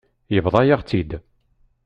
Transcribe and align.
Yebḍa-yaɣ-tt-id. 0.33 1.11